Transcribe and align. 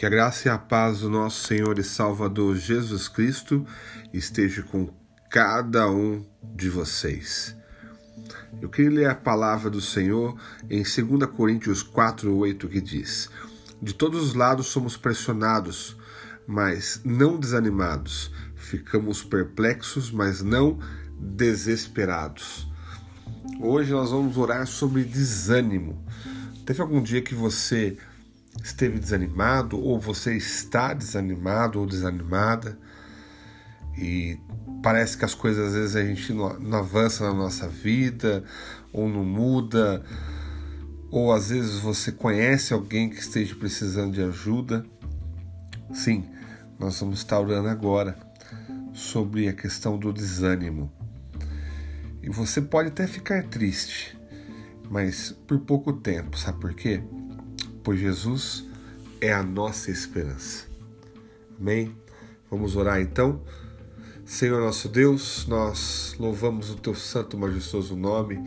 Que 0.00 0.06
a 0.06 0.08
graça 0.08 0.48
e 0.48 0.50
a 0.50 0.56
paz 0.56 1.00
do 1.00 1.10
nosso 1.10 1.46
Senhor 1.46 1.78
e 1.78 1.84
Salvador 1.84 2.56
Jesus 2.56 3.06
Cristo 3.06 3.66
esteja 4.14 4.62
com 4.62 4.88
cada 5.28 5.90
um 5.90 6.24
de 6.42 6.70
vocês. 6.70 7.54
Eu 8.62 8.70
queria 8.70 8.90
ler 8.90 9.10
a 9.10 9.14
palavra 9.14 9.68
do 9.68 9.78
Senhor 9.78 10.40
em 10.70 10.82
2 10.82 11.30
Coríntios 11.36 11.82
4, 11.82 12.34
8, 12.34 12.66
que 12.66 12.80
diz: 12.80 13.28
De 13.82 13.92
todos 13.92 14.22
os 14.22 14.32
lados 14.32 14.68
somos 14.68 14.96
pressionados, 14.96 15.94
mas 16.46 17.02
não 17.04 17.38
desanimados. 17.38 18.32
Ficamos 18.56 19.22
perplexos, 19.22 20.10
mas 20.10 20.40
não 20.40 20.78
desesperados. 21.18 22.66
Hoje 23.60 23.92
nós 23.92 24.10
vamos 24.12 24.38
orar 24.38 24.66
sobre 24.66 25.04
desânimo. 25.04 26.02
Teve 26.64 26.80
algum 26.80 27.02
dia 27.02 27.20
que 27.20 27.34
você 27.34 27.98
esteve 28.62 28.98
desanimado 28.98 29.80
ou 29.80 29.98
você 29.98 30.36
está 30.36 30.92
desanimado 30.92 31.80
ou 31.80 31.86
desanimada 31.86 32.78
e 33.96 34.38
parece 34.82 35.16
que 35.16 35.24
as 35.24 35.34
coisas 35.34 35.68
às 35.68 35.74
vezes 35.74 35.96
a 35.96 36.04
gente 36.04 36.32
não, 36.32 36.58
não 36.58 36.78
avança 36.78 37.24
na 37.24 37.34
nossa 37.34 37.68
vida 37.68 38.44
ou 38.92 39.08
não 39.08 39.24
muda 39.24 40.04
ou 41.10 41.32
às 41.32 41.50
vezes 41.50 41.78
você 41.78 42.12
conhece 42.12 42.72
alguém 42.72 43.10
que 43.10 43.18
esteja 43.18 43.54
precisando 43.56 44.12
de 44.12 44.22
ajuda. 44.22 44.86
Sim, 45.92 46.24
nós 46.78 47.00
vamos 47.00 47.18
estar 47.18 47.40
orando 47.40 47.68
agora 47.68 48.16
sobre 48.92 49.48
a 49.48 49.52
questão 49.52 49.98
do 49.98 50.12
desânimo. 50.12 50.90
E 52.22 52.30
você 52.30 52.60
pode 52.60 52.88
até 52.88 53.06
ficar 53.06 53.42
triste, 53.44 54.16
mas 54.88 55.32
por 55.46 55.58
pouco 55.60 55.92
tempo, 55.92 56.38
sabe 56.38 56.60
por 56.60 56.74
quê? 56.74 57.02
Pois 57.82 57.98
Jesus 57.98 58.64
é 59.20 59.32
a 59.32 59.42
nossa 59.42 59.90
esperança. 59.90 60.66
Amém? 61.58 61.94
Vamos 62.50 62.76
orar 62.76 63.00
então. 63.00 63.40
Senhor 64.24 64.60
nosso 64.60 64.88
Deus, 64.88 65.46
nós 65.46 66.14
louvamos 66.18 66.70
o 66.70 66.76
teu 66.76 66.94
santo 66.94 67.36
e 67.36 67.40
majestoso 67.40 67.96
nome, 67.96 68.38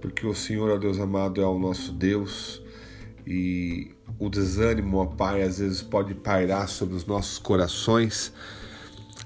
porque 0.00 0.26
o 0.26 0.34
Senhor, 0.34 0.70
ó 0.70 0.76
Deus 0.76 0.98
amado, 0.98 1.40
é 1.40 1.46
o 1.46 1.58
nosso 1.58 1.92
Deus 1.92 2.62
e 3.26 3.94
o 4.18 4.28
desânimo, 4.28 4.98
ó 4.98 5.06
Pai, 5.06 5.42
às 5.42 5.58
vezes 5.58 5.82
pode 5.82 6.14
pairar 6.14 6.68
sobre 6.68 6.94
os 6.94 7.06
nossos 7.06 7.38
corações, 7.38 8.32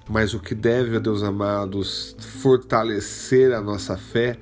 mas 0.09 0.35
o 0.35 0.41
que 0.41 0.55
deve, 0.55 0.97
ó 0.97 1.01
Deus 1.01 1.23
amado, 1.23 1.83
fortalecer 2.41 3.53
a 3.53 3.61
nossa 3.61 3.97
fé 3.97 4.39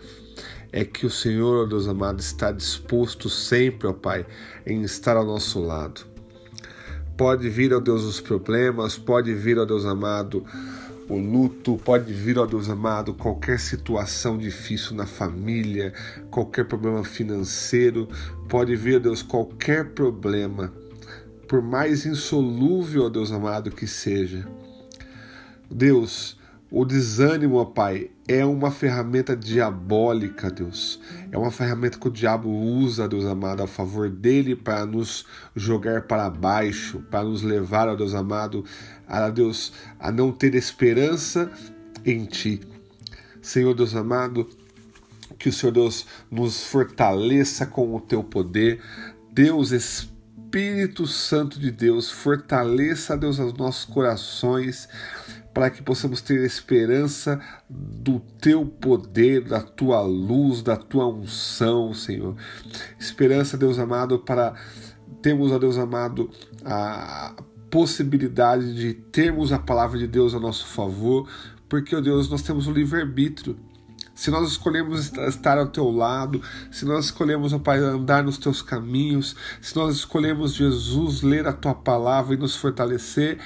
é 0.77 0.85
que 0.85 1.07
o 1.07 1.11
Senhor, 1.11 1.63
ó 1.63 1.69
Deus 1.69 1.87
amado, 1.87 2.19
está 2.19 2.51
disposto 2.51 3.31
sempre, 3.31 3.87
ó 3.87 3.93
Pai, 3.93 4.27
em 4.67 4.83
estar 4.83 5.17
ao 5.17 5.25
nosso 5.25 5.61
lado. 5.61 6.05
Pode 7.17 7.49
vir, 7.49 7.73
ó 7.73 7.79
Deus, 7.79 8.03
os 8.03 8.21
problemas, 8.21 8.99
pode 8.99 9.33
vir, 9.33 9.57
ó 9.57 9.65
Deus 9.65 9.85
amado, 9.85 10.45
o 11.09 11.17
luto, 11.17 11.77
pode 11.77 12.13
vir, 12.13 12.41
ó 12.41 12.45
Deus 12.45 12.69
amado, 12.69 13.15
qualquer 13.15 13.61
situação 13.61 14.37
difícil 14.37 14.97
na 14.97 15.07
família, 15.07 15.95
qualquer 16.29 16.65
problema 16.65 17.05
financeiro, 17.05 18.09
pode 18.49 18.75
vir, 18.75 18.97
ó 18.97 18.99
Deus, 18.99 19.23
qualquer 19.23 19.91
problema, 19.91 20.73
por 21.47 21.63
mais 21.63 22.05
insolúvel, 22.05 23.05
ó 23.05 23.09
Deus 23.09 23.31
amado, 23.31 23.71
que 23.71 23.87
seja. 23.87 24.45
Deus, 25.71 26.37
o 26.69 26.85
desânimo, 26.85 27.59
ó 27.59 27.65
Pai, 27.65 28.11
é 28.27 28.45
uma 28.45 28.71
ferramenta 28.71 29.37
diabólica, 29.37 30.51
Deus. 30.51 30.99
É 31.31 31.37
uma 31.37 31.51
ferramenta 31.51 31.99
que 31.99 32.09
o 32.09 32.11
diabo 32.11 32.49
usa, 32.49 33.07
Deus 33.07 33.25
amado, 33.25 33.63
a 33.63 33.67
favor 33.67 34.09
dele 34.09 34.57
para 34.57 34.87
nos 34.87 35.27
jogar 35.55 36.03
para 36.03 36.31
baixo, 36.31 37.01
para 37.11 37.25
nos 37.25 37.43
levar, 37.43 37.89
ó 37.89 37.95
Deus 37.95 38.15
amado, 38.15 38.65
a 39.07 39.29
Deus 39.29 39.73
a 39.99 40.11
não 40.11 40.33
ter 40.33 40.55
esperança 40.55 41.51
em 42.05 42.25
ti. 42.25 42.61
Senhor 43.43 43.75
Deus 43.75 43.95
amado, 43.95 44.49
que 45.39 45.51
o 45.51 45.53
Senhor 45.53 45.73
Deus 45.73 46.07
nos 46.31 46.65
fortaleça 46.65 47.67
com 47.67 47.95
o 47.95 48.01
teu 48.01 48.25
poder. 48.25 48.81
Deus 49.31 49.71
Espírito 49.71 51.07
Santo 51.07 51.61
de 51.61 51.71
Deus, 51.71 52.11
fortaleça, 52.11 53.19
Deus, 53.19 53.39
os 53.39 53.53
nossos 53.53 53.85
corações 53.85 54.89
para 55.55 55.71
que 55.71 55.81
possamos 55.81 56.21
ter 56.21 56.45
esperança 56.45 57.41
do 57.71 58.19
teu 58.41 58.67
poder, 58.67 59.45
da 59.45 59.63
tua 59.63 60.03
luz, 60.03 60.63
da 60.63 60.77
tua 60.77 61.07
unção, 61.07 61.95
Senhor. 61.95 62.35
Esperança, 62.99 63.57
Deus 63.57 63.79
amado, 63.79 64.19
para 64.19 64.53
termos, 65.23 65.53
ó 65.53 65.59
Deus 65.59 65.79
amado, 65.79 66.29
a 66.65 67.35
possibilidade 67.71 68.75
de 68.75 68.95
termos 68.95 69.53
a 69.53 69.59
palavra 69.59 69.99
de 69.99 70.09
Deus 70.09 70.35
a 70.35 70.41
nosso 70.41 70.67
favor, 70.67 71.29
porque, 71.69 71.95
ó 71.95 72.01
Deus, 72.01 72.29
nós 72.29 72.43
temos 72.43 72.67
o 72.67 72.73
livre-arbítrio. 72.73 73.57
Se 74.15 74.31
nós 74.31 74.49
escolhemos 74.49 75.13
estar 75.29 75.59
ao 75.59 75.67
teu 75.67 75.91
lado, 75.91 76.41
se 76.71 76.85
nós 76.85 77.07
escolhemos, 77.07 77.53
ó 77.53 77.59
Pai, 77.59 77.79
andar 77.79 78.23
nos 78.23 78.39
teus 78.39 78.63
caminhos, 78.63 79.35
se 79.61 79.75
nós 79.75 79.97
escolhemos, 79.97 80.55
Jesus, 80.55 81.23
ler 81.23 81.49
a 81.49 81.53
tua 81.53 81.75
palavra 81.75 82.35
e 82.35 82.39
nos 82.39 82.55
fortalecer, 82.55 83.39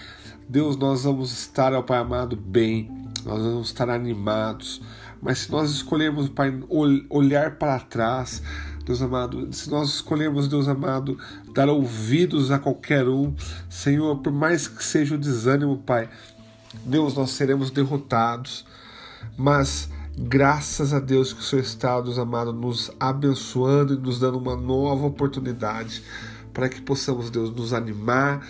Deus, 0.49 0.79
nós 0.79 1.05
vamos 1.05 1.31
estar, 1.31 1.75
ó 1.75 1.83
Pai 1.83 1.99
amado, 1.99 2.35
bem, 2.35 2.91
nós 3.23 3.43
vamos 3.43 3.67
estar 3.67 3.91
animados. 3.91 4.81
Mas 5.21 5.41
se 5.41 5.53
nós 5.53 5.71
escolhermos, 5.71 6.31
Pai, 6.31 6.59
olhar 7.11 7.57
para 7.57 7.79
trás, 7.81 8.43
Deus 8.83 9.03
amado, 9.03 9.53
se 9.53 9.69
nós 9.69 9.91
escolhermos, 9.91 10.49
Deus 10.49 10.67
amado, 10.67 11.19
dar 11.53 11.69
ouvidos 11.69 12.51
a 12.51 12.59
qualquer 12.59 13.07
um, 13.07 13.35
Senhor, 13.69 14.21
por 14.21 14.33
mais 14.33 14.67
que 14.67 14.83
seja 14.83 15.17
o 15.17 15.19
desânimo, 15.19 15.83
Pai, 15.85 16.09
Deus, 16.83 17.15
nós 17.15 17.33
seremos 17.33 17.71
derrotados. 17.71 18.65
Mas 19.37 19.91
graças 20.17 20.95
a 20.95 20.99
Deus 20.99 21.35
que 21.35 21.41
o 21.41 21.45
Senhor 21.45 21.63
está, 21.63 22.01
Deus 22.01 22.19
amado, 22.19 22.55
nos 22.55 22.91
abençoando 22.99 23.93
e 23.93 23.99
nos 23.99 24.19
dando 24.19 24.39
uma 24.39 24.57
nova 24.57 25.05
oportunidade 25.05 26.03
para 26.55 26.71
que 26.71 26.81
possamos, 26.81 27.29
Deus, 27.29 27.55
nos 27.55 27.75
animar 27.75 28.41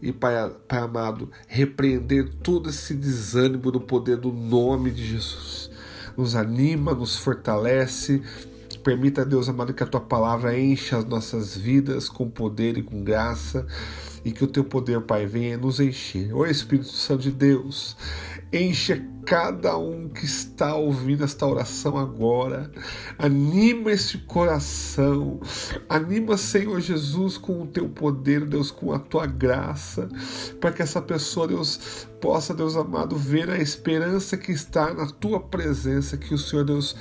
e, 0.00 0.12
Pai, 0.12 0.50
Pai 0.68 0.80
amado, 0.80 1.30
repreender 1.46 2.32
todo 2.42 2.70
esse 2.70 2.94
desânimo 2.94 3.72
no 3.72 3.80
poder 3.80 4.16
do 4.16 4.32
nome 4.32 4.90
de 4.90 5.04
Jesus. 5.04 5.70
Nos 6.16 6.34
anima, 6.34 6.94
nos 6.94 7.16
fortalece. 7.16 8.22
Permita, 8.82 9.24
Deus 9.24 9.48
amado, 9.48 9.74
que 9.74 9.82
a 9.82 9.86
tua 9.86 10.00
palavra 10.00 10.58
encha 10.58 10.98
as 10.98 11.04
nossas 11.04 11.56
vidas 11.56 12.08
com 12.08 12.28
poder 12.28 12.78
e 12.78 12.82
com 12.82 13.02
graça 13.02 13.66
e 14.26 14.32
que 14.32 14.42
o 14.42 14.48
teu 14.48 14.64
poder, 14.64 15.00
Pai, 15.02 15.24
venha 15.24 15.56
nos 15.56 15.78
encher. 15.78 16.34
Ô 16.34 16.44
Espírito 16.44 16.88
Santo 16.88 17.22
de 17.22 17.30
Deus, 17.30 17.96
encha 18.52 19.00
cada 19.24 19.78
um 19.78 20.08
que 20.08 20.24
está 20.24 20.74
ouvindo 20.74 21.22
esta 21.22 21.46
oração 21.46 21.96
agora. 21.96 22.68
Anima 23.16 23.92
esse 23.92 24.18
coração. 24.18 25.38
Anima, 25.88 26.36
Senhor 26.36 26.80
Jesus, 26.80 27.38
com 27.38 27.62
o 27.62 27.66
teu 27.68 27.88
poder, 27.88 28.44
Deus, 28.44 28.72
com 28.72 28.92
a 28.92 28.98
tua 28.98 29.26
graça, 29.26 30.08
para 30.60 30.72
que 30.72 30.82
essa 30.82 31.00
pessoa, 31.00 31.46
Deus, 31.46 32.08
possa, 32.20 32.52
Deus 32.52 32.76
amado, 32.76 33.14
ver 33.14 33.48
a 33.48 33.58
esperança 33.58 34.36
que 34.36 34.50
está 34.50 34.92
na 34.92 35.06
tua 35.06 35.38
presença, 35.38 36.16
que 36.16 36.34
o 36.34 36.38
Senhor, 36.38 36.64
Deus, 36.64 36.96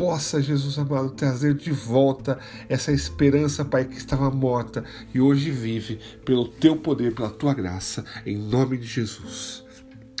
possa, 0.00 0.40
Jesus 0.40 0.78
amado, 0.78 1.10
trazer 1.10 1.52
de 1.52 1.70
volta 1.70 2.38
essa 2.70 2.90
esperança, 2.90 3.66
Pai, 3.66 3.84
que 3.84 3.98
estava 3.98 4.30
morta 4.30 4.82
e 5.12 5.20
hoje 5.20 5.50
vive 5.50 6.00
pelo 6.24 6.48
teu 6.48 6.74
poder, 6.74 7.14
pela 7.14 7.28
tua 7.28 7.52
graça, 7.52 8.02
em 8.24 8.34
nome 8.34 8.78
de 8.78 8.86
Jesus. 8.86 9.62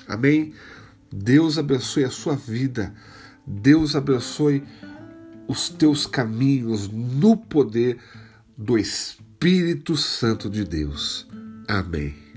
Amém? 0.06 0.52
Deus 1.10 1.56
abençoe 1.56 2.04
a 2.04 2.10
sua 2.10 2.36
vida. 2.36 2.92
Deus 3.46 3.96
abençoe 3.96 4.62
os 5.48 5.70
teus 5.70 6.04
caminhos 6.04 6.86
no 6.86 7.34
poder 7.34 7.96
do 8.58 8.76
Espírito 8.76 9.96
Santo 9.96 10.50
de 10.50 10.62
Deus. 10.62 11.26
Amém. 11.66 12.29